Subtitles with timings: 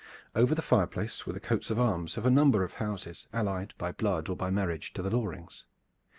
[0.35, 3.91] Over the fireplace were the coats of arms of a number of houses allied by
[3.91, 5.65] blood or by marriage to the Lorings.